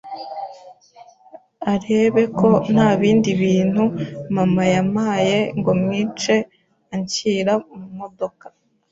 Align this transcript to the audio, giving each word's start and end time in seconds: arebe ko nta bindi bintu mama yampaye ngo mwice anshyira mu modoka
arebe 1.73 2.23
ko 2.37 2.49
nta 2.73 2.89
bindi 2.99 3.31
bintu 3.41 3.83
mama 4.35 4.61
yampaye 4.73 5.37
ngo 5.57 5.71
mwice 5.81 6.35
anshyira 6.93 7.53
mu 7.77 7.87
modoka 7.99 8.45